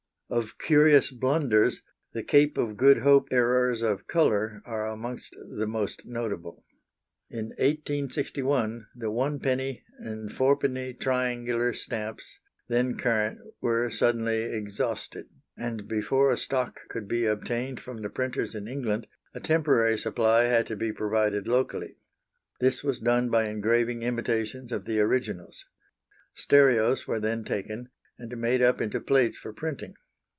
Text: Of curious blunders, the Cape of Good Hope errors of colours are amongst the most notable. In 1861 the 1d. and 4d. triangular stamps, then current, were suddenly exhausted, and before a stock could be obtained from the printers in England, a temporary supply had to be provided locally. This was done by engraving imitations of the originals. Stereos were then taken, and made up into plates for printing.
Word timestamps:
Of 0.33 0.57
curious 0.57 1.11
blunders, 1.11 1.81
the 2.13 2.23
Cape 2.23 2.57
of 2.57 2.77
Good 2.77 2.99
Hope 2.99 3.27
errors 3.31 3.81
of 3.81 4.07
colours 4.07 4.61
are 4.65 4.87
amongst 4.87 5.35
the 5.57 5.67
most 5.67 6.03
notable. 6.05 6.63
In 7.29 7.47
1861 7.59 8.87
the 8.95 9.07
1d. 9.07 9.81
and 9.99 10.29
4d. 10.29 11.01
triangular 11.01 11.73
stamps, 11.73 12.39
then 12.69 12.97
current, 12.97 13.39
were 13.59 13.89
suddenly 13.89 14.43
exhausted, 14.43 15.25
and 15.57 15.85
before 15.89 16.31
a 16.31 16.37
stock 16.37 16.87
could 16.87 17.09
be 17.09 17.25
obtained 17.25 17.81
from 17.81 18.01
the 18.01 18.09
printers 18.09 18.55
in 18.55 18.69
England, 18.69 19.07
a 19.33 19.41
temporary 19.41 19.97
supply 19.97 20.43
had 20.45 20.65
to 20.67 20.77
be 20.77 20.93
provided 20.93 21.45
locally. 21.45 21.97
This 22.61 22.85
was 22.85 22.99
done 23.01 23.29
by 23.29 23.49
engraving 23.49 24.01
imitations 24.01 24.71
of 24.71 24.85
the 24.85 25.01
originals. 25.01 25.65
Stereos 26.35 27.05
were 27.05 27.19
then 27.19 27.43
taken, 27.43 27.89
and 28.17 28.37
made 28.37 28.61
up 28.61 28.79
into 28.79 29.01
plates 29.01 29.37
for 29.37 29.51
printing. 29.51 29.95